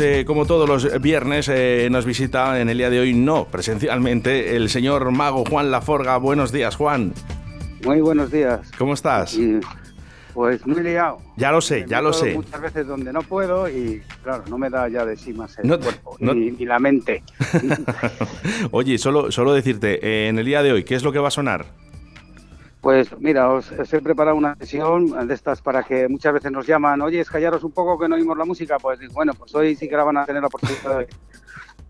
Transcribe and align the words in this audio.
Eh, 0.00 0.24
como 0.26 0.46
todos 0.46 0.68
los 0.68 1.00
viernes 1.00 1.48
eh, 1.48 1.88
nos 1.90 2.04
visita 2.04 2.60
en 2.60 2.68
el 2.68 2.78
día 2.78 2.90
de 2.90 3.00
hoy, 3.00 3.14
no 3.14 3.44
presencialmente, 3.46 4.56
el 4.56 4.68
señor 4.70 5.10
mago 5.10 5.44
Juan 5.48 5.70
Laforga. 5.70 6.16
Buenos 6.16 6.50
días, 6.52 6.76
Juan. 6.76 7.12
Muy 7.84 8.00
buenos 8.00 8.30
días. 8.30 8.70
¿Cómo 8.78 8.94
estás? 8.94 9.34
Y, 9.34 9.60
pues 10.34 10.64
muy 10.66 10.80
liado. 10.82 11.18
Ya 11.36 11.50
lo 11.50 11.60
sé, 11.60 11.82
Me 11.82 11.88
ya 11.88 12.00
lo 12.00 12.12
sé. 12.12 12.34
Muchas 12.34 12.60
veces 12.60 12.86
donde 12.86 13.12
no 13.12 13.22
puedo 13.22 13.68
y 13.68 14.02
claro, 14.22 14.44
no 14.48 14.58
me 14.58 14.70
da 14.70 14.88
ya 14.88 15.04
de 15.04 15.16
sí 15.16 15.32
más 15.32 15.58
el 15.58 15.68
No- 15.68 15.78
cuerpo 15.80 16.16
no- 16.20 16.34
ni, 16.34 16.50
ni 16.52 16.64
la 16.64 16.78
mente. 16.78 17.22
Oye, 18.70 18.98
solo, 18.98 19.30
solo 19.32 19.52
decirte, 19.52 19.98
eh, 20.06 20.28
en 20.28 20.38
el 20.38 20.46
día 20.46 20.62
de 20.62 20.72
hoy, 20.72 20.84
¿qué 20.84 20.94
es 20.94 21.02
lo 21.02 21.12
que 21.12 21.18
va 21.18 21.28
a 21.28 21.32
sonar? 21.32 21.66
Pues 22.80 23.08
mira, 23.20 23.50
os, 23.52 23.70
os 23.72 23.92
he 23.92 24.00
preparado 24.00 24.36
una 24.36 24.56
sesión 24.56 25.26
de 25.28 25.34
estas 25.34 25.60
para 25.60 25.82
que 25.82 26.08
muchas 26.08 26.32
veces 26.32 26.50
nos 26.50 26.66
llaman, 26.66 27.02
oye, 27.02 27.20
es 27.20 27.28
callaros 27.30 27.62
un 27.62 27.72
poco 27.72 27.98
que 27.98 28.08
no 28.08 28.14
oímos 28.16 28.38
la 28.38 28.46
música. 28.46 28.78
Pues 28.78 28.98
bueno, 29.12 29.34
pues 29.34 29.54
hoy 29.54 29.76
sí 29.76 29.86
que 29.88 29.96
la 29.96 30.04
van 30.04 30.16
a 30.16 30.24
tener 30.24 30.40
la 30.42 30.48
oportunidad. 30.48 30.98
de- 31.00 31.08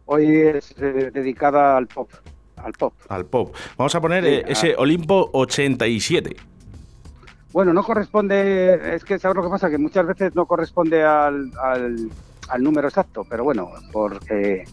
Hoy 0.07 0.27
es 0.37 0.75
eh, 0.81 1.11
dedicada 1.15 1.77
al 1.77 1.87
pop, 1.87 2.11
al 2.57 2.73
pop. 2.73 2.95
Al 3.09 3.25
pop. 3.27 3.55
Vamos 3.79 3.95
a 3.95 4.01
poner 4.01 4.25
Sí, 4.25 4.31
eh, 4.31 4.45
ese 4.49 4.75
Olimpo 4.77 5.31
87. 5.33 6.35
Bueno, 7.53 7.73
no 7.73 7.85
corresponde, 7.85 8.95
es 8.97 9.05
que 9.05 9.19
sabes 9.21 9.37
lo 9.37 9.45
que 9.45 9.49
pasa, 9.51 9.71
que 9.71 9.79
muchas 9.79 10.05
veces 10.07 10.35
no 10.35 10.47
corresponde 10.47 11.05
al, 11.05 11.53
al, 11.63 12.11
al 12.49 12.63
número 12.63 12.89
exacto, 12.89 13.25
pero 13.29 13.45
bueno, 13.45 13.71
porque 13.93 14.63
eh, 14.63 14.65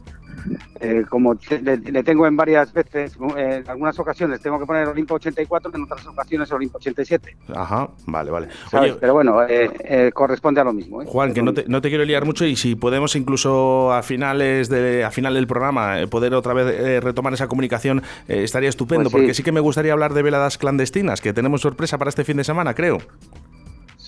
como 1.10 1.36
te- 1.36 1.62
le, 1.62 1.78
le 1.78 2.04
tengo 2.04 2.28
en 2.28 2.36
varias 2.38 2.72
veces, 2.74 3.18
eh, 3.38 3.62
en 3.64 3.70
algunas 3.70 3.98
ocasiones 4.00 4.40
tengo 4.42 4.60
que 4.60 4.66
poner 4.66 4.88
Olimpo 4.88 5.16
84, 5.16 5.72
en 5.76 5.84
otras 5.84 6.06
ocasiones 6.08 6.52
Olimpo 6.52 6.78
87, 6.78 7.36
Ajá, 7.56 7.90
vale, 8.06 8.32
vale. 8.32 8.48
Oye, 8.74 8.94
pero 9.00 9.14
bueno, 9.14 9.44
eh, 9.44 9.70
eh, 9.84 10.12
corresponde 10.14 10.62
a 10.62 10.64
lo 10.64 10.74
mismo. 10.74 11.02
¿eh? 11.02 11.06
Juan, 11.08 11.34
que 11.34 11.42
no 11.42 11.54
te, 11.54 11.66
no 11.68 11.82
te 11.82 11.90
quiero 11.90 12.04
liar 12.06 12.26
mucho 12.26 12.46
y 12.46 12.56
si 12.56 12.76
podemos 12.76 13.16
incluso 13.16 13.92
a 13.94 14.04
finales 14.04 14.70
de 14.70 15.04
a 15.04 15.12
final 15.12 15.34
del 15.34 15.48
programa 15.48 16.00
eh, 16.02 16.08
poder 16.08 16.34
otra 16.34 16.54
vez 16.54 16.68
eh, 16.80 17.00
retomar 17.02 17.34
esa 17.34 17.48
comunicación 17.48 18.04
eh, 18.28 18.44
estaría 18.44 18.70
estupendo 18.70 19.10
Pues 19.10 19.12
sí. 19.12 19.18
porque 19.18 19.34
sí 19.34 19.44
que 19.44 19.52
me 19.52 19.60
gustaría 19.60 19.94
hablar 19.94 20.14
de 20.14 20.22
veladas 20.24 20.58
clandestinas 20.58 21.22
que 21.22 21.34
tenemos 21.34 21.62
sorpresa 21.62 21.98
para 21.98 22.10
este 22.10 22.24
fin 22.24 22.38
de 22.38 22.44
semana 22.44 22.74
creo. 22.74 23.00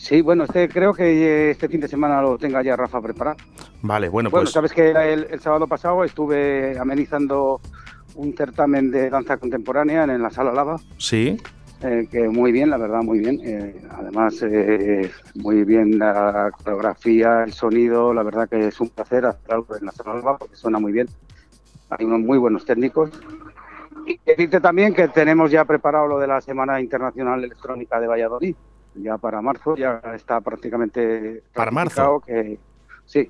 Sí, 0.10 0.22
bueno, 0.22 0.46
este, 0.46 0.68
creo 0.68 0.92
que 0.92 1.04
eh, 1.04 1.52
este 1.52 1.70
fin 1.70 1.82
de 1.82 1.88
semana 1.88 2.20
lo 2.20 2.36
tenga 2.36 2.64
ya 2.64 2.76
Rafa 2.76 3.00
preparado. 3.00 3.38
Vale, 3.84 4.10
bueno 4.10 4.32
Bueno, 4.32 4.46
pues 4.46 4.52
sabes 4.52 4.74
que 4.74 4.90
el, 4.90 5.28
el 5.30 5.40
sábado 5.40 5.68
pasado 5.68 6.04
estuve 6.04 6.76
amenizando 6.80 7.62
un 8.16 8.36
certamen 8.36 8.90
de 8.90 9.12
danza 9.12 9.38
contemporánea 9.38 10.06
en, 10.06 10.20
la 10.20 10.32
Sala 10.32 10.52
Lava. 10.52 10.78
sí, 10.98 11.38
Eh, 11.84 12.08
que 12.12 12.28
muy 12.28 12.52
bien, 12.52 12.72
la 12.72 12.78
verdad, 12.78 13.04
muy 13.04 13.20
bien. 13.20 13.40
Eh, 13.44 13.80
además, 13.92 14.42
eh, 14.42 15.12
muy 15.36 15.64
bien 15.64 16.00
la 16.00 16.52
coreografía, 16.58 17.44
el 17.44 17.54
sonido. 17.54 18.12
La 18.12 18.24
verdad 18.24 18.50
que 18.50 18.70
es 18.70 18.82
un 18.82 18.90
placer 18.90 19.28
hacer 19.28 19.54
algo 19.54 19.78
en 19.78 19.86
la 19.86 19.92
Sala 19.92 20.38
porque 20.40 20.56
suena 20.56 20.80
muy 20.80 20.92
bien. 20.92 21.08
Hay 21.92 22.04
unos 22.04 22.22
muy 22.22 22.40
buenos 22.40 22.66
técnicos. 22.66 23.12
Y 24.08 24.20
decirte 24.26 24.60
también 24.60 24.96
que 24.96 25.08
tenemos 25.08 25.52
ya 25.52 25.66
preparado 25.66 26.08
lo 26.08 26.18
de 26.18 26.26
la 26.26 26.42
Semana 26.42 26.82
Internacional 26.82 27.44
Electrónica 27.44 28.00
de 28.00 28.08
Valladolid. 28.08 28.56
Ya 29.02 29.18
para 29.18 29.42
marzo, 29.42 29.76
ya 29.76 30.02
está 30.16 30.42
prácticamente. 30.42 31.44
¿Para 31.54 31.72
marzo? 31.72 32.22
Que, 32.26 32.58
sí, 33.06 33.30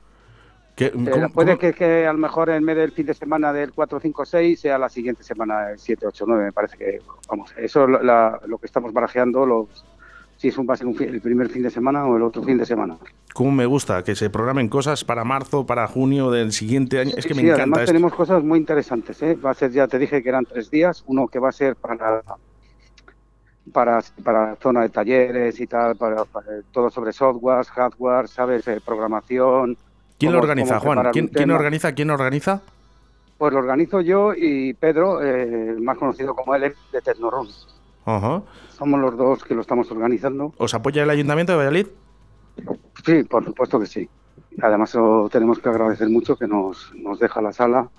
eh, 0.78 0.92
¿cómo- 0.92 1.30
puede 1.30 1.52
cómo- 1.52 1.60
que, 1.60 1.74
que 1.74 2.08
a 2.08 2.14
lo 2.14 2.20
mejor 2.20 2.50
en 2.50 2.66
vez 2.66 2.78
del 2.78 2.92
fin 2.92 3.06
de 3.06 3.14
semana 3.14 3.52
del 3.54 3.72
4, 3.74 4.00
5, 4.00 4.26
6 4.26 4.60
sea 4.62 4.78
la 4.78 4.90
siguiente 4.90 5.24
semana 5.24 5.72
el 5.72 5.80
7, 5.80 6.08
8, 6.08 6.26
9, 6.28 6.46
me 6.46 6.52
parece 6.54 6.78
que, 6.78 7.00
vamos, 7.30 7.54
eso 7.58 7.84
es 7.84 7.90
lo, 7.90 8.02
la- 8.04 8.40
lo 8.48 8.58
que 8.58 8.66
estamos 8.66 8.94
barajeando, 8.94 9.46
los, 9.46 9.86
si 10.38 10.48
es 10.48 10.58
un, 10.58 10.66
va 10.70 10.74
a 10.74 10.78
ser 10.78 10.88
un 10.88 10.96
el 11.04 11.20
primer 11.22 11.50
fin 11.50 11.64
de 11.64 11.70
semana 11.70 12.06
o 12.06 12.16
el 12.16 12.24
otro 12.24 12.42
fin 12.44 12.58
de 12.58 12.66
semana. 12.66 12.98
cómo 13.34 13.52
me 13.52 13.66
gusta 13.66 14.04
que 14.06 14.16
se 14.16 14.30
programen 14.30 14.70
cosas 14.70 15.04
para 15.04 15.26
marzo, 15.26 15.66
para 15.66 15.86
junio 15.88 16.32
del 16.32 16.54
siguiente 16.54 16.98
año. 17.00 17.12
Es 17.18 17.26
que 17.26 17.34
me 17.34 17.42
encanta 17.42 17.62
además 17.64 17.80
esto. 17.82 17.92
tenemos 17.92 18.14
cosas 18.14 18.42
muy 18.44 18.58
interesantes, 18.58 19.22
¿eh? 19.22 19.36
va 19.36 19.52
a 19.52 19.54
ser, 19.54 19.72
ya 19.72 19.88
te 19.88 20.00
dije 20.00 20.24
que 20.24 20.30
eran 20.30 20.46
tres 20.46 20.72
días, 20.72 21.04
uno 21.08 21.28
que 21.28 21.40
va 21.40 21.50
a 21.50 21.52
ser 21.52 21.76
para 21.76 22.24
para, 23.74 24.00
para 24.24 24.56
zona 24.58 24.82
de 24.82 24.90
talleres 24.90 25.60
y 25.60 25.68
tal, 25.68 25.96
para, 25.96 26.26
para 26.26 26.48
todo 26.72 26.90
sobre 26.90 27.14
software, 27.14 27.66
hardware, 27.66 28.28
sabes, 28.28 28.68
Eh, 28.68 28.80
programación. 28.86 29.78
¿Quién 30.18 30.34
lo 30.34 30.40
organiza, 30.40 30.80
Juan? 30.80 31.12
¿Quién, 31.12 31.52
organiza? 31.52 31.94
¿Quién 31.94 32.10
organiza? 32.10 32.62
Pues 33.38 33.54
lo 33.54 33.60
organizo 33.60 34.02
yo 34.02 34.34
y 34.36 34.74
Pedro, 34.74 35.24
eh, 35.24 35.76
más 35.80 35.98
conocido 35.98 36.36
como 36.36 36.56
él, 36.56 36.74
de 36.92 37.02
Tecnorun. 37.02 37.48
Ajá. 38.06 38.42
Somos 38.78 39.00
los 39.00 39.16
dos 39.16 39.44
que 39.44 39.56
lo 39.56 39.62
estamos 39.62 39.90
organizando. 39.92 40.54
¿Os 40.58 40.74
apoya 40.74 41.04
el 41.04 41.10
Ayuntamiento 41.10 41.54
de 41.54 41.58
Valladolid? 41.58 41.88
Sí, 43.06 43.24
por 43.24 43.46
supuesto 43.46 43.80
que 43.80 43.86
sí. 43.86 44.10
Además, 44.62 44.98
tenemos 45.32 45.60
que 45.60 45.70
agradecer 45.70 46.10
mucho 46.10 46.36
que 46.36 46.48
nos, 46.48 46.92
nos 46.96 47.20
deja 47.20 47.42
la 47.42 47.54
sala. 47.54 47.90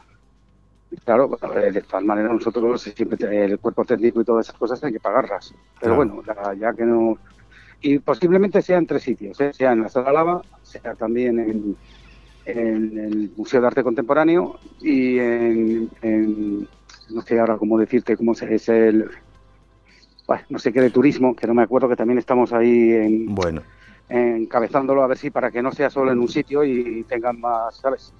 Claro, 1.04 1.38
eh, 1.56 1.70
de 1.72 1.82
todas 1.82 2.04
maneras 2.04 2.32
nosotros 2.32 2.82
siempre 2.82 3.44
el 3.44 3.60
cuerpo 3.60 3.84
técnico 3.84 4.20
y 4.20 4.24
todas 4.24 4.46
esas 4.46 4.58
cosas 4.58 4.82
hay 4.82 4.92
que 4.92 5.00
pagarlas. 5.00 5.54
Pero 5.80 5.94
Claro. 5.94 5.96
bueno, 5.96 6.22
ya, 6.26 6.54
ya 6.54 6.74
que 6.74 6.84
no... 6.84 7.18
Y 7.80 7.98
posiblemente 8.00 8.60
sea 8.62 8.78
en 8.78 8.86
tres 8.86 9.02
sitios, 9.02 9.40
¿eh? 9.40 9.52
sea 9.52 9.72
en 9.72 9.82
la 9.82 9.88
Sala 9.88 10.12
Lava, 10.12 10.44
sea 10.62 10.94
también 10.96 11.38
en, 11.38 11.78
en 12.44 12.98
el 12.98 13.32
Museo 13.36 13.60
de 13.60 13.66
Arte 13.68 13.82
Contemporáneo 13.84 14.60
y 14.80 15.18
en, 15.18 15.90
en- 16.02 16.68
no 17.10 17.22
sé 17.22 17.38
ahora 17.40 17.56
cómo 17.58 17.78
decirte 17.78 18.16
cómo 18.16 18.34
se- 18.34 18.54
es 18.54 18.68
el... 18.68 19.10
bueno, 20.26 20.44
no 20.48 20.58
sé 20.58 20.72
qué 20.72 20.80
de 20.80 20.90
turismo, 20.90 21.34
que 21.34 21.46
no 21.46 21.54
me 21.54 21.62
acuerdo 21.62 21.88
que 21.88 21.96
también 21.96 22.18
estamos 22.18 22.52
ahí 22.52 22.92
en, 22.92 23.26
Bueno. 23.34 23.62
encabezándolo 24.08 25.02
a 25.02 25.06
ver 25.06 25.18
si 25.18 25.30
para 25.30 25.50
que 25.50 25.62
no 25.62 25.72
sea 25.72 25.90
solo 25.90 26.12
en 26.12 26.18
un 26.18 26.28
sitio 26.28 26.64
y 26.64 27.04
tengan 27.04 27.40
más, 27.40 27.76
¿sabes? 27.78 28.14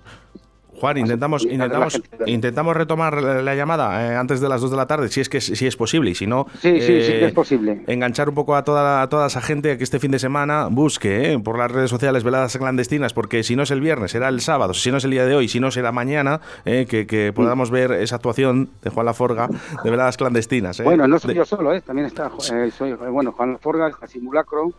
Juan, 0.79 0.97
intentamos, 0.99 1.45
intentamos, 1.45 2.01
intentamos 2.27 2.77
retomar 2.77 3.23
la, 3.23 3.43
la 3.43 3.55
llamada 3.55 4.13
eh, 4.13 4.17
antes 4.17 4.41
de 4.41 4.49
las 4.49 4.61
2 4.61 4.71
de 4.71 4.77
la 4.77 4.87
tarde, 4.87 5.09
si 5.09 5.21
es 5.21 5.29
que 5.29 5.41
si 5.41 5.67
es 5.67 5.77
posible, 5.77 6.11
y 6.11 6.15
si 6.15 6.27
no, 6.27 6.47
Sí, 6.61 6.81
sí, 6.81 6.81
sí 6.81 6.87
que 7.13 7.25
eh, 7.25 7.27
es 7.27 7.33
posible. 7.33 7.83
enganchar 7.87 8.29
un 8.29 8.35
poco 8.35 8.57
a 8.57 8.65
toda, 8.65 9.03
a 9.03 9.09
toda 9.09 9.27
esa 9.27 9.41
gente 9.41 9.77
que 9.77 9.85
este 9.85 9.99
fin 9.99 10.11
de 10.11 10.19
semana 10.19 10.69
busque 10.71 11.33
eh, 11.35 11.39
por 11.39 11.59
las 11.59 11.71
redes 11.71 11.91
sociales 11.91 12.25
veladas 12.25 12.57
clandestinas, 12.57 13.13
porque 13.13 13.43
si 13.43 13.57
no 13.57 13.63
es 13.65 13.71
el 13.71 13.81
viernes, 13.81 14.13
será 14.13 14.29
el 14.29 14.41
sábado, 14.41 14.73
si 14.75 14.91
no 14.91 14.97
es 14.99 15.05
el 15.05 15.11
día 15.11 15.27
de 15.27 15.35
hoy, 15.35 15.49
si 15.49 15.61
no 15.61 15.71
será 15.71 15.93
mañana, 15.93 16.41
que, 16.65 17.07
que 17.07 17.33
podamos 17.35 17.71
ver 17.71 17.93
esa 17.93 18.17
actuación 18.17 18.71
de 18.83 18.91
Juan 18.91 19.07
Laforga 19.07 19.49
de 19.85 19.91
veladas 19.91 20.17
clandestinas. 20.17 20.81
eh. 20.81 20.85
Bueno, 20.85 21.07
no 21.07 21.19
soy 21.19 21.31
De- 21.35 21.39
yo 21.39 21.45
solo, 21.45 21.75
¿eh? 21.75 21.81
También 21.81 22.07
está, 22.07 22.31
eh, 22.55 22.71
soy, 22.71 22.93
bueno, 22.95 23.33
Juan 23.33 23.59
Forga, 23.61 23.89
está 23.89 24.07
Simulacro, 24.07 24.73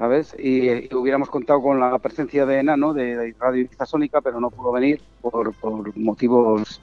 ¿sabes? 0.00 0.34
Y, 0.38 0.66
eh, 0.66 0.88
y 0.90 0.94
hubiéramos 0.94 1.28
contado 1.28 1.60
con 1.60 1.78
la 1.78 1.98
presencia 1.98 2.46
de 2.46 2.60
Enano, 2.60 2.94
de, 2.94 3.18
de 3.18 3.34
Radio 3.38 3.68
Sónica, 3.84 4.22
pero 4.22 4.40
no 4.40 4.48
pudo 4.48 4.72
venir 4.72 4.98
por, 5.20 5.52
por 5.52 5.94
motivos 5.94 6.80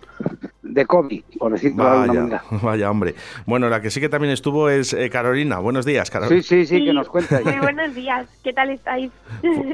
de 0.61 0.85
COVID, 0.85 1.23
por 1.39 1.51
decirlo 1.51 1.83
de 1.83 1.89
alguna 1.89 2.07
Vaya, 2.07 2.21
manera. 2.21 2.43
vaya 2.61 2.91
hombre. 2.91 3.15
Bueno, 3.47 3.69
la 3.69 3.81
que 3.81 3.89
sí 3.89 3.99
que 3.99 4.07
también 4.07 4.31
estuvo 4.31 4.69
es 4.69 4.93
eh, 4.93 5.09
Carolina. 5.09 5.57
Buenos 5.57 5.83
días, 5.83 6.11
Carolina. 6.11 6.43
Sí, 6.43 6.47
sí, 6.47 6.67
sí, 6.67 6.85
que 6.85 6.93
nos 6.93 7.09
cuenta. 7.09 7.41
Muy 7.43 7.57
buenos 7.57 7.95
días, 7.95 8.27
¿qué 8.43 8.53
tal 8.53 8.69
estáis? 8.69 9.09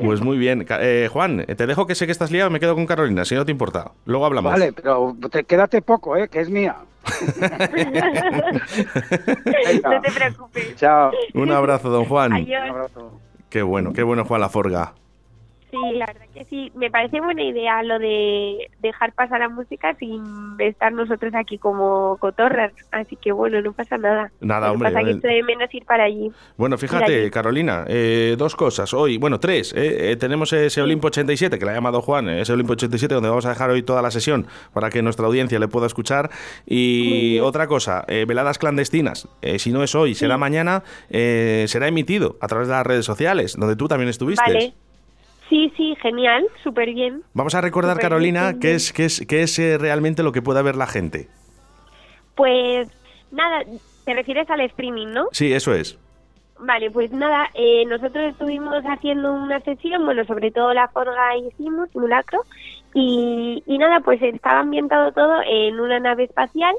Pues 0.02 0.22
muy 0.22 0.38
bien. 0.38 0.66
Eh, 0.80 1.10
Juan, 1.12 1.46
te 1.46 1.68
dejo 1.68 1.86
que 1.86 1.96
sé 1.96 2.06
que 2.06 2.14
estás 2.14 2.32
liado, 2.32 2.50
me 2.50 2.62
quedo 2.62 2.76
con 2.76 2.86
Carolina, 2.86 3.26
si 3.26 3.36
no 3.36 3.44
te 3.44 3.52
importa. 3.52 3.92
Luego 4.06 4.26
hablamos. 4.26 4.54
Vale, 4.54 4.72
pero 4.72 5.18
te, 5.30 5.44
quédate 5.44 5.82
poco, 5.82 6.16
¿eh? 6.16 6.30
Que 6.30 6.40
es 6.40 6.50
mía. 6.50 6.78
no 9.84 10.02
te 10.02 10.12
preocupes. 10.16 10.78
Chao. 10.78 11.12
Un 11.34 11.52
abrazo, 11.52 11.90
don 11.90 12.06
Juan. 12.06 12.32
Un 12.32 12.54
abrazo. 12.54 13.20
Qué 13.54 13.62
bueno, 13.62 13.94
qué 13.94 14.02
bueno 14.02 14.26
Juan 14.26 14.42
Laforga. 14.42 14.96
Sí, 15.74 15.98
la 15.98 16.06
verdad 16.06 16.26
que 16.34 16.46
sí. 16.46 16.72
Me 16.76 16.92
parece 16.92 17.20
buena 17.20 17.42
idea 17.44 17.82
lo 17.82 17.98
de 17.98 18.70
dejar 18.80 19.14
pasar 19.14 19.40
la 19.40 19.50
música 19.50 19.96
sin 19.96 20.24
estar 20.60 20.94
nosotros 20.94 21.34
aquí 21.36 21.58
como 21.58 22.18
cotorras. 22.20 22.72
Así 22.92 23.16
que 23.16 23.32
bueno, 23.32 23.60
no 23.62 23.74
pasa 23.74 23.98
nada. 23.98 24.32
Nada, 24.40 24.68
Lo 24.68 24.74
hombre, 24.74 24.92
pasa 24.92 25.04
que 25.04 25.12
estoy 25.12 25.36
de 25.36 25.44
menos 25.44 25.74
ir 25.74 25.86
para 25.86 26.04
allí. 26.04 26.32
Bueno, 26.58 26.78
fíjate. 26.78 27.32
Carolina, 27.32 27.86
eh, 27.88 28.36
dos 28.38 28.56
cosas. 28.56 28.94
Hoy, 28.94 29.18
bueno, 29.18 29.40
tres. 29.40 29.74
eh, 29.74 30.12
eh, 30.12 30.16
tenemos 30.16 30.54
ese 30.54 30.82
Olimpo 30.82 31.08
87, 31.08 31.58
que 31.58 31.66
le 31.66 31.72
ha 31.72 31.74
llamado 31.76 32.02
Juan, 32.02 32.30
eh, 32.30 32.42
ese 32.42 32.54
Olimpo 32.54 32.74
87, 32.74 33.16
donde 33.16 33.30
vamos 33.30 33.46
a 33.46 33.50
dejar 33.50 33.72
hoy 33.72 33.82
toda 33.82 34.02
la 34.02 34.12
sesión 34.12 34.46
para 34.74 34.90
que 34.90 35.02
nuestra 35.02 35.26
audiencia 35.26 35.58
le 35.58 35.68
pueda 35.68 35.88
escuchar. 35.88 36.30
Y 36.68 37.40
otra 37.40 37.68
cosa, 37.68 38.06
eh, 38.08 38.26
veladas 38.28 38.60
clandestinas. 38.60 39.28
Si 39.58 39.72
no 39.72 39.84
es 39.84 39.96
hoy, 39.96 40.14
será 40.14 40.38
mañana, 40.38 40.84
eh, 41.10 41.66
será 41.68 41.88
emitido 41.88 42.38
a 42.42 42.48
través 42.48 42.68
de 42.68 42.74
las 42.74 42.86
redes 42.86 43.06
sociales, 43.06 43.56
donde 43.58 43.76
tú 43.76 43.88
también 43.88 44.10
estuviste. 44.10 44.44
Vale. 44.46 44.74
Sí, 45.50 45.72
sí, 45.76 45.96
genial, 46.02 46.48
súper 46.64 46.94
bien. 46.94 47.24
Vamos 47.34 47.54
a 47.56 47.62
recordar, 47.62 48.00
Carolina, 48.00 48.50
bien, 48.50 48.60
qué 48.60 48.74
es, 48.76 48.94
qué 48.94 49.06
es, 49.06 49.26
qué 49.28 49.44
es 49.44 49.60
eh, 49.60 49.78
realmente 49.78 50.24
lo 50.24 50.32
que 50.32 50.42
puede 50.42 50.62
ver 50.64 50.76
la 50.76 50.88
gente. 50.88 51.28
Pues 52.36 52.90
nada, 53.32 53.64
te 54.06 54.14
refieres 54.14 54.50
al 54.50 54.62
streaming, 54.62 55.08
¿no? 55.08 55.28
Sí, 55.32 55.54
eso 55.54 55.74
es. 55.74 56.00
Vale, 56.60 56.92
pues 56.92 57.12
nada, 57.12 57.50
eh, 57.56 57.84
nosotros 57.86 58.32
estuvimos 58.32 58.84
haciendo 58.86 59.34
una 59.34 59.60
sesión, 59.62 60.06
bueno, 60.06 60.24
sobre 60.26 60.52
todo 60.52 60.74
la 60.74 60.88
forga 60.88 61.36
hicimos, 61.36 61.90
simulacro, 61.92 62.42
y, 62.94 63.62
y 63.66 63.78
nada, 63.78 64.00
pues 64.00 64.22
estaba 64.22 64.62
ambientado 64.62 65.12
todo 65.12 65.42
en 65.46 65.80
una 65.80 66.00
nave 66.00 66.24
espacial 66.24 66.74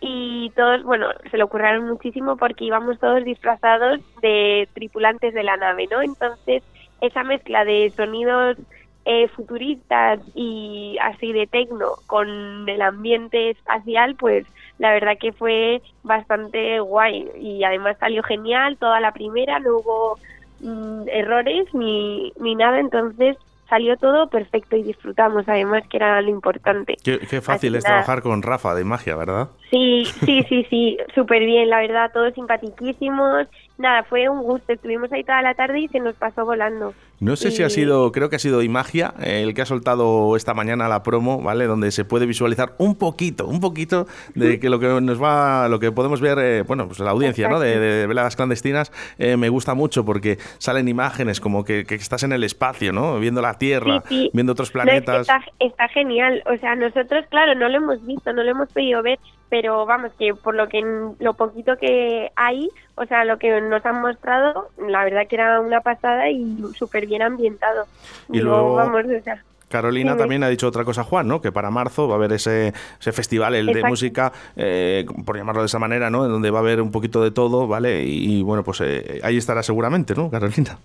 y 0.00 0.50
todos, 0.56 0.82
bueno, 0.82 1.08
se 1.30 1.36
le 1.36 1.42
ocurrieron 1.42 1.86
muchísimo 1.86 2.36
porque 2.36 2.64
íbamos 2.64 2.98
todos 2.98 3.22
disfrazados 3.24 4.00
de 4.22 4.68
tripulantes 4.72 5.34
de 5.34 5.42
la 5.42 5.56
nave, 5.56 5.86
¿no? 5.90 6.02
Entonces, 6.02 6.62
esa 7.00 7.22
mezcla 7.24 7.64
de 7.64 7.92
sonidos 7.96 8.56
eh, 9.04 9.28
futuristas 9.28 10.20
y 10.34 10.98
así 11.00 11.32
de 11.32 11.46
tecno 11.46 11.92
con 12.06 12.68
el 12.68 12.82
ambiente 12.82 13.50
espacial, 13.50 14.16
pues 14.16 14.46
la 14.78 14.92
verdad 14.92 15.16
que 15.18 15.32
fue 15.32 15.80
bastante 16.02 16.78
guay 16.80 17.26
y 17.40 17.64
además 17.64 17.96
salió 17.98 18.22
genial 18.22 18.76
toda 18.76 19.00
la 19.00 19.12
primera, 19.12 19.60
no 19.60 19.78
hubo 19.78 20.18
mm, 20.60 21.08
errores 21.08 21.72
ni, 21.72 22.32
ni 22.38 22.54
nada, 22.54 22.80
entonces 22.80 23.36
salió 23.68 23.96
todo 23.96 24.28
perfecto 24.28 24.76
y 24.76 24.82
disfrutamos 24.82 25.48
además 25.48 25.84
que 25.88 25.98
era 25.98 26.20
lo 26.22 26.30
importante. 26.30 26.96
Qué, 27.02 27.18
qué 27.18 27.40
fácil 27.40 27.74
Así 27.74 27.78
es 27.78 27.84
nada. 27.84 27.96
trabajar 28.02 28.22
con 28.22 28.42
Rafa 28.42 28.74
de 28.74 28.84
magia, 28.84 29.16
¿verdad? 29.16 29.48
Sí, 29.70 30.04
sí, 30.24 30.42
sí, 30.48 30.66
sí, 30.70 30.98
súper 31.14 31.44
bien, 31.44 31.68
la 31.68 31.80
verdad, 31.80 32.10
todos 32.12 32.34
simpaticísimos. 32.34 33.46
Nada, 33.78 34.02
fue 34.02 34.28
un 34.28 34.42
gusto, 34.42 34.72
estuvimos 34.72 35.10
ahí 35.12 35.22
toda 35.22 35.40
la 35.40 35.54
tarde 35.54 35.78
y 35.78 35.88
se 35.88 36.00
nos 36.00 36.16
pasó 36.16 36.44
volando. 36.44 36.94
No 37.20 37.36
sé 37.36 37.52
si 37.52 37.62
ha 37.62 37.70
sido, 37.70 38.10
creo 38.12 38.28
que 38.28 38.36
ha 38.36 38.40
sido 38.40 38.62
Imagia 38.62 39.14
eh, 39.20 39.42
el 39.42 39.54
que 39.54 39.62
ha 39.62 39.66
soltado 39.66 40.34
esta 40.36 40.52
mañana 40.52 40.88
la 40.88 41.02
promo, 41.04 41.40
¿vale? 41.42 41.66
Donde 41.66 41.90
se 41.92 42.04
puede 42.04 42.26
visualizar 42.26 42.74
un 42.78 42.96
poquito, 42.96 43.46
un 43.46 43.60
poquito 43.60 44.06
de 44.34 44.58
que 44.58 44.68
lo 44.68 44.80
que 44.80 44.86
nos 45.00 45.22
va, 45.22 45.68
lo 45.68 45.78
que 45.78 45.92
podemos 45.92 46.20
ver, 46.20 46.38
eh, 46.40 46.62
bueno, 46.62 46.86
pues 46.88 46.98
la 46.98 47.10
audiencia, 47.10 47.48
¿no? 47.48 47.60
De, 47.60 47.78
de 47.78 48.06
veladas 48.08 48.34
clandestinas, 48.36 48.90
eh, 49.18 49.36
me 49.36 49.48
gusta 49.48 49.74
mucho 49.74 50.04
porque 50.04 50.38
salen 50.58 50.88
imágenes 50.88 51.40
como 51.40 51.64
que, 51.64 51.84
que 51.84 51.94
estás 51.96 52.24
en 52.24 52.32
el 52.32 52.42
espacio, 52.44 52.92
¿no? 52.92 53.18
Viendo 53.20 53.40
la 53.40 53.54
Tierra, 53.58 54.02
Sí, 54.08 54.22
sí. 54.24 54.30
viendo 54.32 54.52
otros 54.52 54.74
No, 54.74 54.82
es 54.82 54.86
que 54.86 55.02
planetas. 55.02 55.20
está, 55.20 55.40
está 55.60 55.88
genial. 55.88 56.42
O 56.52 56.56
sea, 56.58 56.74
nosotros, 56.74 57.24
claro, 57.30 57.54
no 57.54 57.68
lo 57.68 57.76
hemos 57.76 58.04
visto, 58.04 58.32
no 58.32 58.42
lo 58.42 58.50
hemos 58.50 58.68
podido 58.72 59.02
ver, 59.02 59.18
pero 59.48 59.86
vamos, 59.86 60.12
que 60.18 60.34
por 60.34 60.54
lo 60.54 60.68
que 60.68 60.82
lo 61.18 61.34
poquito 61.34 61.76
que 61.76 62.30
hay, 62.36 62.68
o 62.96 63.04
sea, 63.06 63.24
lo 63.24 63.38
que 63.38 63.60
nos 63.60 63.84
han 63.86 64.00
mostrado, 64.00 64.68
la 64.78 65.04
verdad 65.04 65.26
que 65.28 65.36
era 65.36 65.60
una 65.60 65.80
pasada 65.80 66.30
y 66.30 66.58
súper 66.76 67.06
bien 67.06 67.22
ambientado. 67.22 67.86
Y 68.28 68.34
Digo, 68.34 68.46
luego- 68.50 68.74
vamos, 68.74 69.04
o 69.04 69.22
sea, 69.22 69.42
Carolina 69.68 70.16
también 70.16 70.42
ha 70.42 70.48
dicho 70.48 70.66
otra 70.66 70.84
cosa, 70.84 71.04
Juan, 71.04 71.28
¿no? 71.28 71.40
Que 71.40 71.52
para 71.52 71.70
marzo 71.70 72.08
va 72.08 72.14
a 72.14 72.16
haber 72.16 72.32
ese, 72.32 72.72
ese 72.98 73.12
festival, 73.12 73.54
el 73.54 73.66
de 73.66 73.84
música, 73.84 74.32
eh, 74.56 75.04
por 75.26 75.36
llamarlo 75.36 75.60
de 75.62 75.66
esa 75.66 75.78
manera, 75.78 76.08
¿no? 76.10 76.24
En 76.24 76.32
donde 76.32 76.50
va 76.50 76.58
a 76.58 76.62
haber 76.62 76.80
un 76.80 76.90
poquito 76.90 77.22
de 77.22 77.30
todo, 77.30 77.66
¿vale? 77.68 78.02
Y, 78.04 78.42
bueno, 78.42 78.62
pues 78.64 78.80
eh, 78.80 79.20
ahí 79.22 79.36
estará 79.36 79.62
seguramente, 79.62 80.14
¿no, 80.14 80.30
Carolina? 80.30 80.78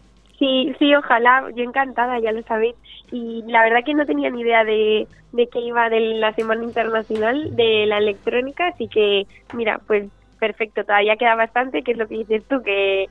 Sí, 0.43 0.75
sí, 0.77 0.93
ojalá, 0.93 1.49
yo 1.55 1.63
encantada, 1.63 2.19
ya 2.19 2.33
lo 2.33 2.43
sabéis. 2.43 2.75
Y 3.13 3.43
la 3.47 3.63
verdad 3.63 3.85
que 3.85 3.93
no 3.93 4.05
tenía 4.05 4.29
ni 4.29 4.41
idea 4.41 4.65
de, 4.65 5.07
de 5.31 5.47
que 5.47 5.61
iba 5.61 5.89
de 5.89 6.01
la 6.01 6.33
Semana 6.33 6.65
Internacional 6.65 7.55
de 7.55 7.85
la 7.85 7.97
Electrónica, 7.97 8.67
así 8.67 8.89
que, 8.89 9.25
mira, 9.53 9.79
pues 9.87 10.09
perfecto, 10.39 10.83
todavía 10.83 11.15
queda 11.15 11.35
bastante, 11.35 11.81
que 11.81 11.93
es 11.93 11.97
lo 11.97 12.09
que 12.09 12.17
dices 12.17 12.43
tú, 12.49 12.61
que 12.61 13.07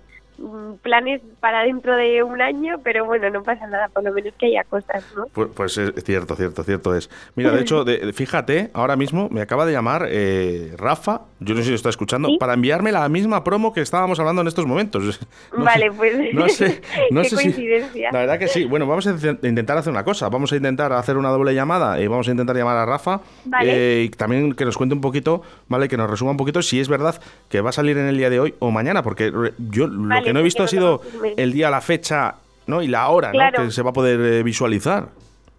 planes 0.82 1.20
para 1.40 1.62
dentro 1.62 1.96
de 1.96 2.23
un 2.23 2.40
año, 2.40 2.81
pero 2.82 3.05
bueno, 3.05 3.31
no 3.31 3.43
pasa 3.43 3.67
nada, 3.67 3.88
por 3.88 4.02
lo 4.05 4.12
menos 4.12 4.32
que 4.38 4.46
haya 4.46 4.64
cosas, 4.64 5.05
¿no? 5.17 5.26
Pues, 5.32 5.49
pues 5.55 5.79
es 5.79 5.93
cierto, 6.05 6.34
cierto, 6.37 6.62
cierto 6.64 6.94
es. 6.96 7.11
Mira, 7.37 7.50
de 7.52 7.61
hecho, 7.61 7.84
de- 7.84 8.12
fíjate, 8.12 8.70
ahora 8.75 8.96
mismo 8.96 9.29
me 9.31 9.40
acaba 9.40 9.67
de 9.67 9.73
llamar 9.73 10.06
eh, 10.08 10.75
Rafa, 10.76 11.23
yo 11.40 11.55
no 11.55 11.61
sé 11.61 11.64
si 11.64 11.70
lo 11.70 11.76
está 11.76 11.88
escuchando, 11.90 12.29
¿Sí? 12.29 12.38
para 12.38 12.55
enviarme 12.55 12.93
la 12.93 13.08
misma 13.08 13.44
promo 13.44 13.73
que 13.73 13.81
estábamos 13.81 14.19
hablando 14.20 14.43
en 14.43 14.49
estos 14.49 14.67
momentos. 14.67 15.20
No 15.56 15.64
vale, 15.64 15.90
sé- 15.90 15.96
pues 15.96 16.34
No 16.34 16.49
sé, 16.49 16.82
no 17.11 17.23
qué 17.23 17.29
sé 17.29 17.37
si- 17.37 17.43
coincidencia. 17.44 18.11
La 18.12 18.20
verdad 18.20 18.38
que 18.38 18.49
sí. 18.49 18.64
Bueno, 18.64 18.87
vamos 18.87 19.06
a 19.06 19.12
inten- 19.14 19.38
intentar 19.46 19.76
hacer 19.79 19.93
una 19.93 20.05
cosa. 20.05 20.29
Vamos 20.29 20.52
a 20.52 20.56
intentar 20.56 20.93
hacer 20.93 21.17
una 21.17 21.29
doble 21.29 21.55
llamada 21.55 22.00
y 22.00 22.06
vamos 22.06 22.26
a 22.29 22.31
intentar 22.31 22.56
llamar 22.56 22.76
a 22.79 22.87
Rafa. 22.87 23.20
Vale. 23.44 24.00
eh, 24.00 24.05
y 24.05 24.08
también 24.11 24.55
que 24.55 24.64
nos 24.64 24.76
cuente 24.76 24.94
un 24.94 25.00
poquito, 25.00 25.43
¿vale? 25.69 25.88
Que 25.88 25.96
nos 25.96 26.08
resuma 26.11 26.31
un 26.32 26.37
poquito 26.37 26.62
si 26.62 26.81
es 26.81 26.88
verdad 26.88 27.20
que 27.49 27.61
va 27.61 27.70
a 27.70 27.73
salir 27.73 27.96
en 27.99 28.06
el 28.06 28.17
día 28.17 28.31
de 28.31 28.40
hoy 28.40 28.55
o 28.58 28.70
mañana. 28.70 29.02
Porque 29.02 29.32
yo 29.70 29.87
lo 30.22 30.26
que 30.26 30.32
no 30.32 30.40
he 30.40 30.42
visto 30.42 30.62
ha 30.62 30.69
sido 30.69 31.00
el 31.36 31.52
día, 31.52 31.70
la 31.70 31.80
fecha, 31.80 32.36
¿no? 32.66 32.82
Y 32.82 32.88
la 32.88 33.08
hora, 33.08 33.32
¿no? 33.32 33.64
Que 33.64 33.70
se 33.70 33.82
va 33.82 33.90
a 33.90 33.92
poder 33.92 34.20
eh, 34.20 34.42
visualizar. 34.42 35.08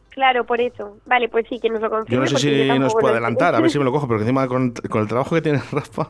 Claro, 0.09 0.43
por 0.45 0.61
eso. 0.61 0.97
Vale, 1.07 1.27
pues 1.27 1.47
sí, 1.49 1.59
que 1.59 1.69
nos 1.71 1.81
lo 1.81 1.89
confirme. 1.89 2.15
Yo 2.15 2.21
no 2.21 2.27
sé 2.27 2.37
si 2.37 2.79
nos 2.79 2.93
puede 2.93 3.13
adelantar, 3.13 3.55
a 3.55 3.59
ver 3.59 3.71
si 3.71 3.79
me 3.79 3.85
lo 3.85 3.91
cojo, 3.91 4.07
porque 4.07 4.21
encima 4.21 4.47
con, 4.47 4.71
con 4.89 5.01
el 5.01 5.07
trabajo 5.07 5.33
que 5.33 5.41
tiene 5.41 5.59
Rafa, 5.71 6.09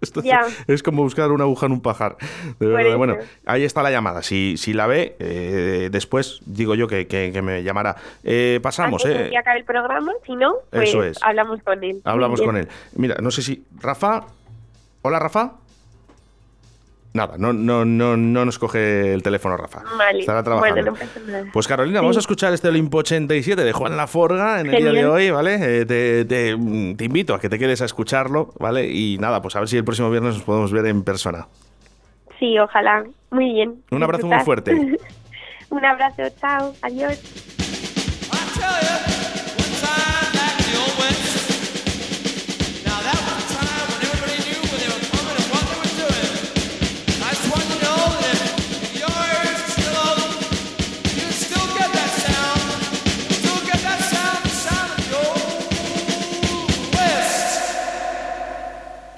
esto 0.00 0.22
es- 0.68 0.82
como 0.84 1.02
buscar 1.02 1.32
una 1.32 1.42
aguja 1.44 1.66
en 1.66 1.72
un 1.72 1.80
pajar. 1.80 2.16
De 2.60 2.66
verdad. 2.68 2.96
Bueno, 2.96 3.16
ahí 3.44 3.64
está 3.64 3.82
la 3.82 3.90
llamada. 3.90 4.22
Si, 4.22 4.56
si 4.58 4.72
la 4.72 4.86
ve, 4.86 5.16
eh, 5.18 5.88
después 5.90 6.40
digo 6.46 6.76
yo 6.76 6.86
que, 6.86 7.08
que- 7.08 7.30
que 7.32 7.42
me 7.42 7.64
llamará. 7.64 7.96
Eh, 8.22 8.60
pasamos, 8.62 9.04
Antes 9.04 9.26
¿eh? 9.26 9.30
que 9.30 9.38
acabe 9.38 9.58
el 9.58 9.64
programa, 9.64 10.12
si 10.24 10.36
no, 10.36 10.54
pues 10.70 10.90
Eso 10.90 11.02
es. 11.02 11.18
hablamos 11.20 11.60
con 11.64 11.82
él. 11.82 12.00
Hablamos 12.04 12.40
con 12.42 12.56
él. 12.56 12.68
Mira, 12.94 13.16
no 13.20 13.32
sé 13.32 13.42
si. 13.42 13.64
Rafa. 13.80 14.24
Hola, 15.02 15.18
Rafa. 15.18 15.54
Nada, 17.14 17.34
no, 17.36 17.52
no, 17.52 17.84
no, 17.84 18.16
no 18.16 18.44
nos 18.46 18.58
coge 18.58 19.12
el 19.12 19.22
teléfono, 19.22 19.56
Rafa. 19.58 19.82
Vale. 19.98 20.20
Estará 20.20 20.42
trabajando. 20.42 20.74
Bueno, 20.74 20.92
no 20.92 20.98
pasa 20.98 21.20
nada. 21.26 21.44
Pues 21.52 21.68
Carolina, 21.68 21.98
Sí. 21.98 22.02
vamos 22.02 22.16
a 22.16 22.20
escuchar 22.20 22.54
este 22.54 22.68
Olimpo 22.68 22.98
87 22.98 23.62
de 23.64 23.72
Juan 23.72 23.96
Laforga 23.98 24.60
en 24.60 24.70
el 24.72 24.82
día 24.82 24.92
de 24.92 25.06
hoy, 25.06 25.30
¿vale? 25.30 25.56
Eh, 25.80 25.84
te, 25.84 26.24
te- 26.24 26.56
mm, 26.56 26.96
te 26.96 27.04
invito 27.04 27.34
a 27.34 27.40
que 27.40 27.50
te 27.50 27.58
quedes 27.58 27.82
a 27.82 27.84
escucharlo, 27.84 28.54
¿vale? 28.58 28.88
Y 28.90 29.18
nada, 29.18 29.42
pues 29.42 29.54
a 29.56 29.58
ver 29.60 29.68
si 29.68 29.76
el 29.76 29.84
próximo 29.84 30.10
viernes 30.10 30.34
nos 30.34 30.42
podemos 30.42 30.72
ver 30.72 30.86
en 30.86 31.02
persona. 31.04 31.48
Sí, 32.38 32.58
ojalá. 32.58 33.04
Muy 33.30 33.52
bien. 33.52 33.82
Un 33.90 34.02
abrazo 34.02 34.26
muy 34.26 34.40
fuerte. 34.40 34.72
Un 35.70 35.84
abrazo, 35.84 36.22
chao, 36.40 36.74
adiós. 36.82 37.20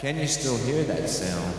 Can 0.05 0.19
you 0.19 0.27
still 0.27 0.59
hear 0.59 0.83
that 0.85 1.09
sound? 1.09 1.55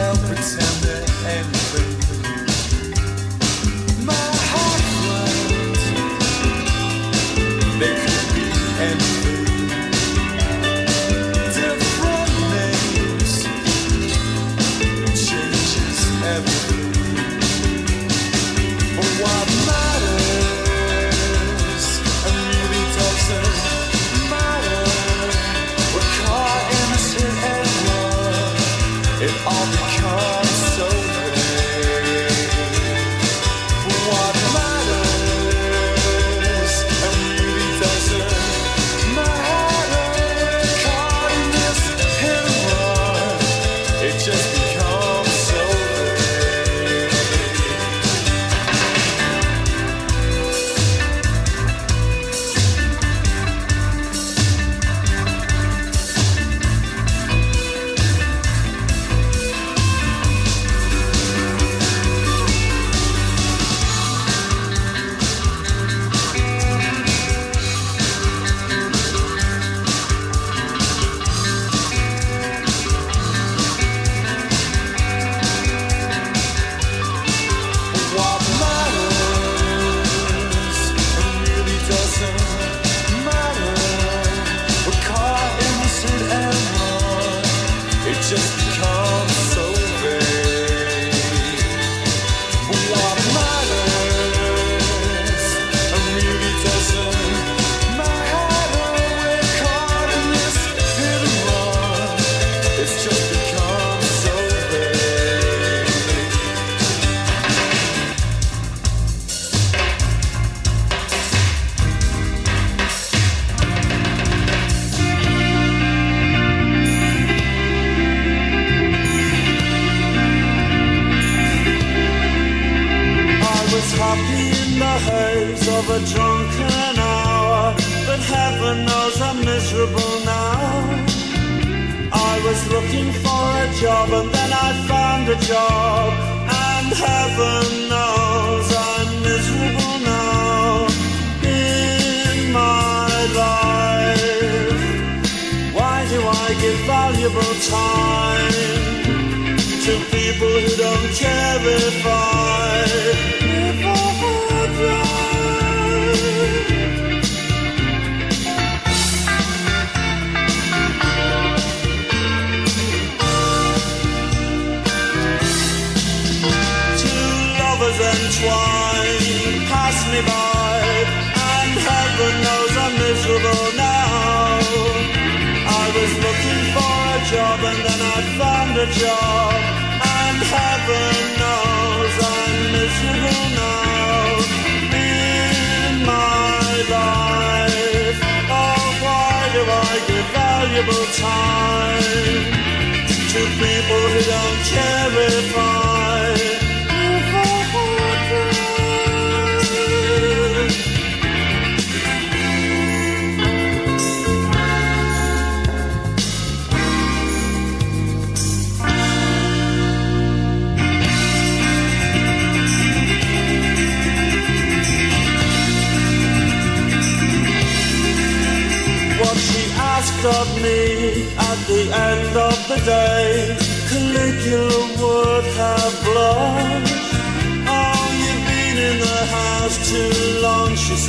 pretend 0.00 0.16
pretended 0.26 1.10
and. 1.26 1.89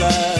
side. 0.02 0.31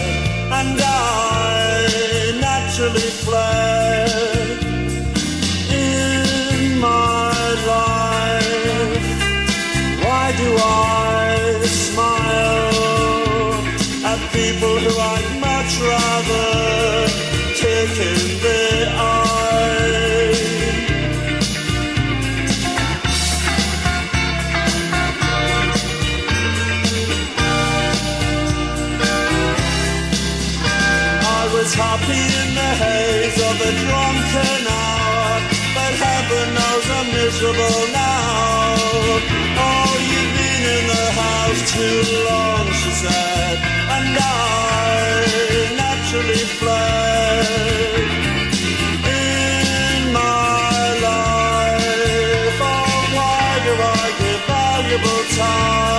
Time 55.36 55.91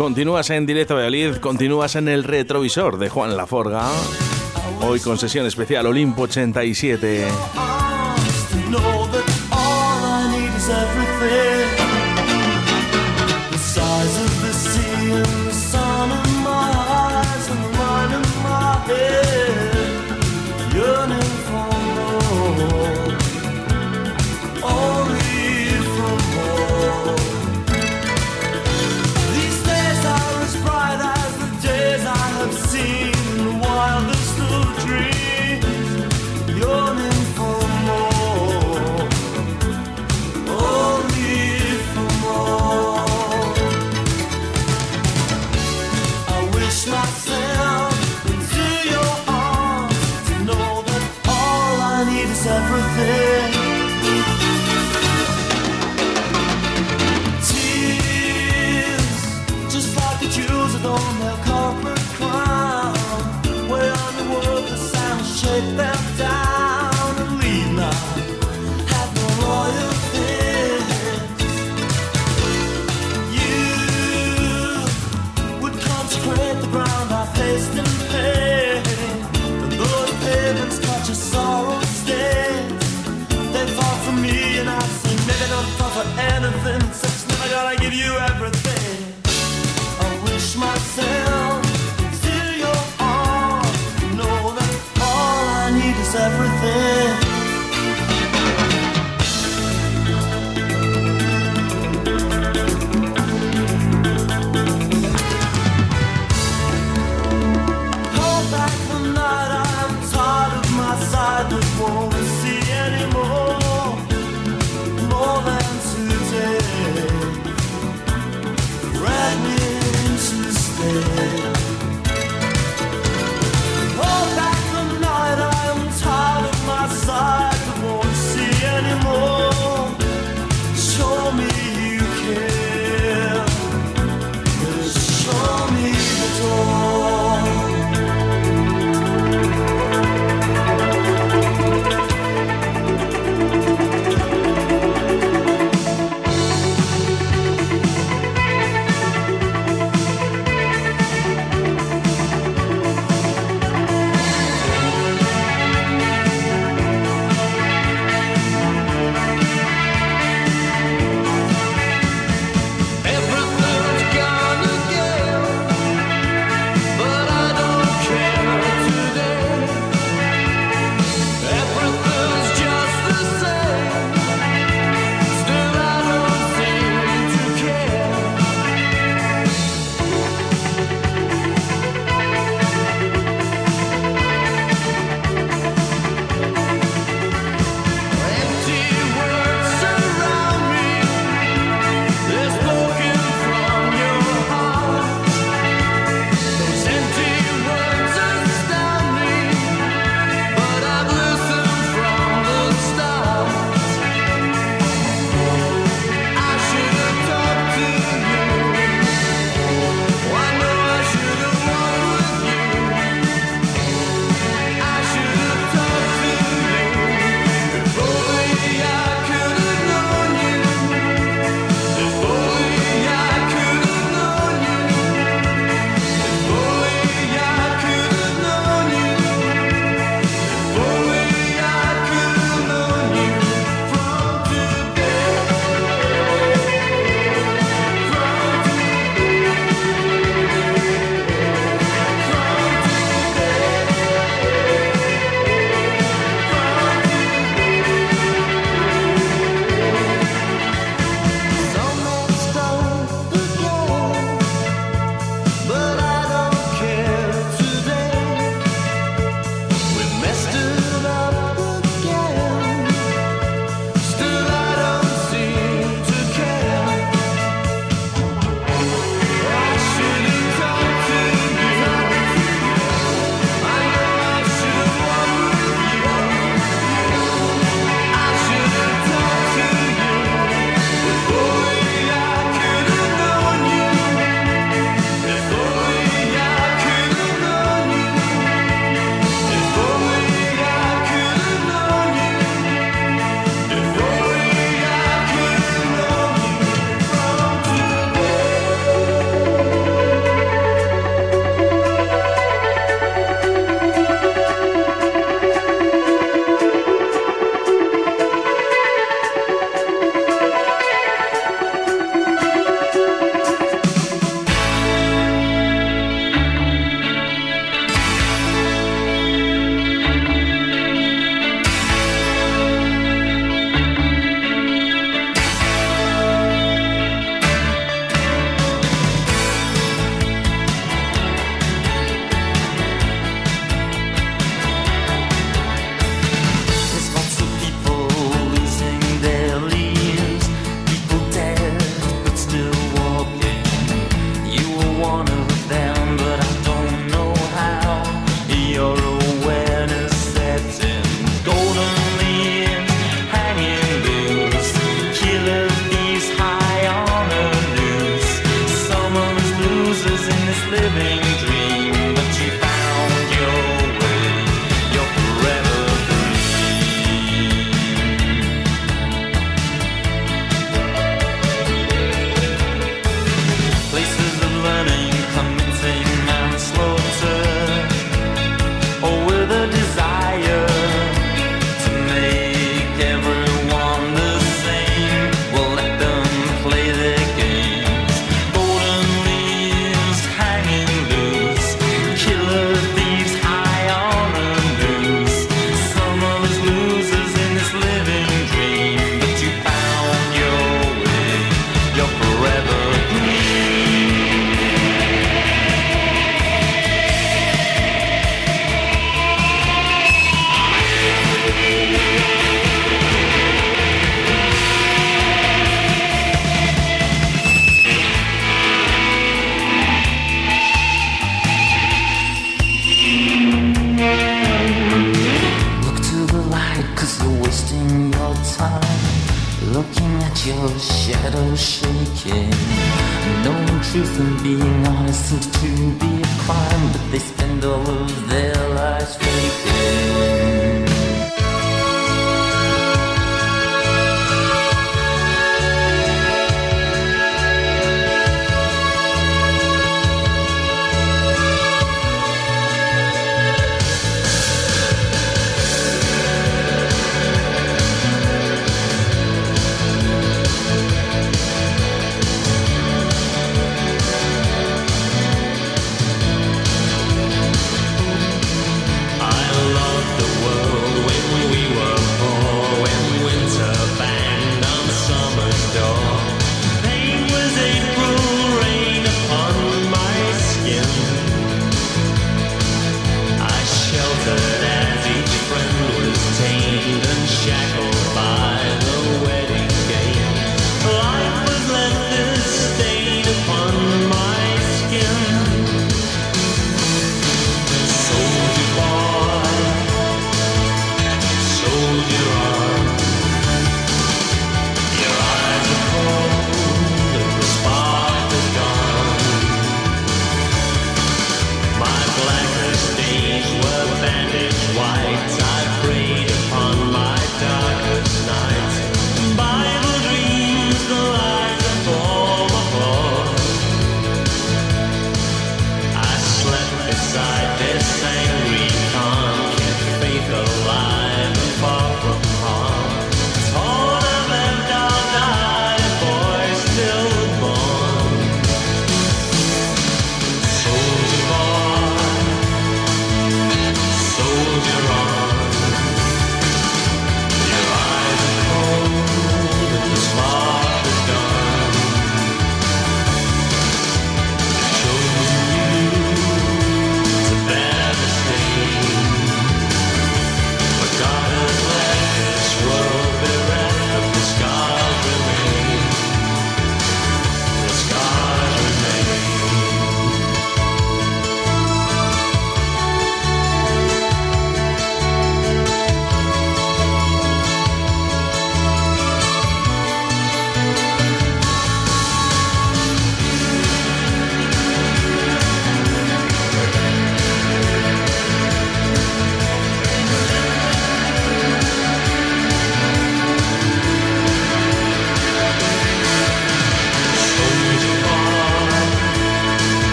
Continúas 0.00 0.48
en 0.48 0.64
Directo 0.64 0.94
Valladolid, 0.94 1.36
continúas 1.36 1.94
en 1.94 2.08
el 2.08 2.24
retrovisor 2.24 2.96
de 2.96 3.10
Juan 3.10 3.36
Laforga. 3.36 3.86
Hoy 4.80 4.98
con 4.98 5.18
sesión 5.18 5.44
especial 5.44 5.84
Olimpo 5.84 6.22
87. 6.22 7.26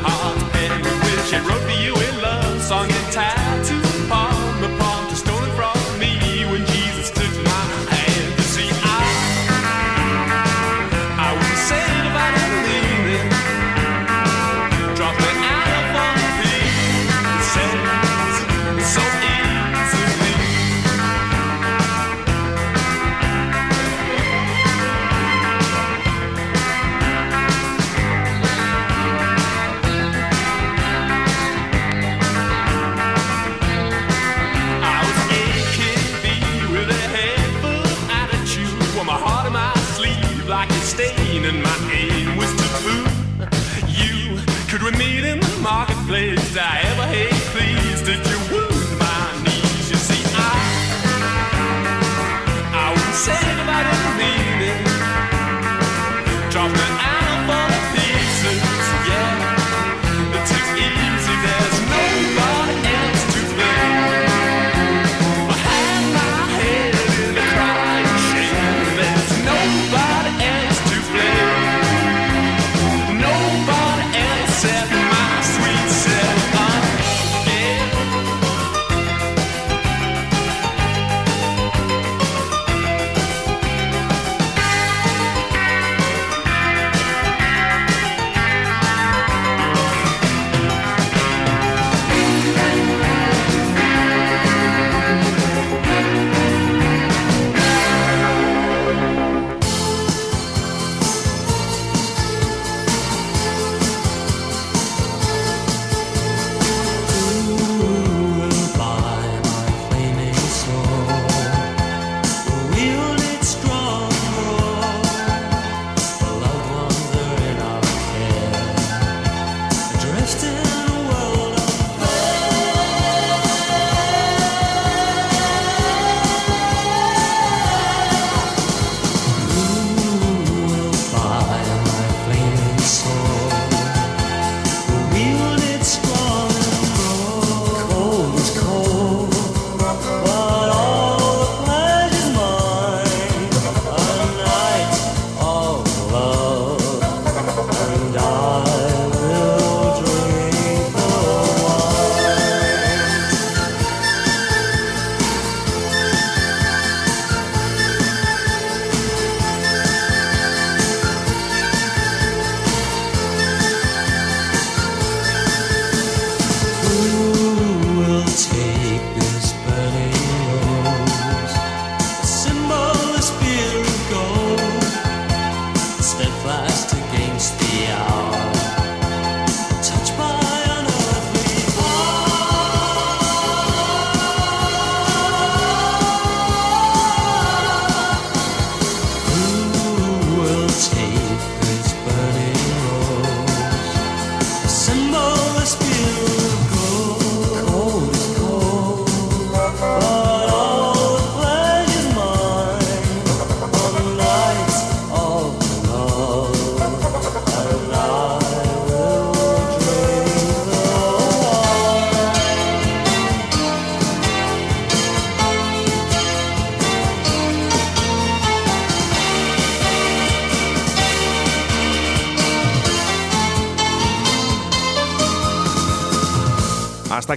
heart. 0.00 0.47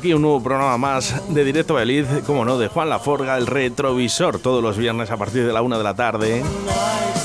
aquí 0.02 0.14
un 0.16 0.24
nuevo 0.24 0.42
programa 0.42 0.80
más 0.80 1.32
de 1.32 1.46
Directo 1.46 1.76
Valid, 1.76 2.06
como 2.26 2.44
no, 2.44 2.58
de 2.58 2.70
Juan 2.70 2.90
Laforga, 2.90 3.38
el 3.38 3.46
retrovisor, 3.46 4.40
todos 4.40 4.64
los 4.64 4.76
viernes 4.76 5.12
a 5.12 5.18
partir 5.18 5.46
de 5.46 5.54
la 5.54 5.62
una 5.62 5.78
de 5.78 5.84
la 5.84 5.94
tarde. 5.94 6.42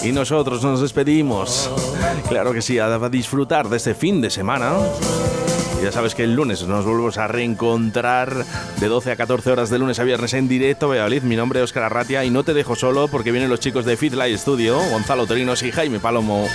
Y 0.02 0.12
nosotros 0.12 0.62
nos 0.62 0.82
despedimos. 0.82 1.70
Claro 2.28 2.52
que 2.52 2.60
sí, 2.60 2.78
a 2.78 2.98
disfrutar 3.08 3.70
de 3.70 3.78
este 3.78 3.94
fin 3.94 4.20
de 4.20 4.28
semana. 4.28 4.74
Ya 5.82 5.90
sabes 5.90 6.14
que 6.14 6.24
el 6.24 6.34
lunes 6.34 6.66
nos 6.66 6.84
volvemos 6.84 7.16
a 7.16 7.28
reencontrar 7.28 8.44
de 8.78 8.88
12 8.88 9.12
a 9.12 9.16
14 9.16 9.52
horas 9.52 9.70
de 9.70 9.78
lunes 9.78 9.98
a 9.98 10.04
viernes 10.04 10.34
en 10.34 10.46
directo 10.46 10.88
Valladolid. 10.88 11.22
Mi 11.22 11.36
nombre 11.36 11.60
es 11.60 11.64
Oscar 11.64 11.84
Arratia 11.84 12.26
y 12.26 12.30
no 12.30 12.44
te 12.44 12.52
dejo 12.52 12.76
solo 12.76 13.08
porque 13.08 13.32
vienen 13.32 13.48
los 13.48 13.60
chicos 13.60 13.86
de 13.86 13.96
Fitlight 13.96 14.36
Studio, 14.36 14.78
Gonzalo 14.90 15.26
Torinos 15.26 15.62
y 15.62 15.72
Jaime 15.72 15.98
Palomo. 15.98 16.46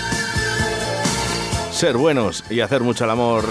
Ser 1.72 1.97
buenos 1.97 2.43
y 2.51 2.59
hacer 2.59 2.82
mucho 2.82 3.05
el 3.05 3.09
amor. 3.09 3.43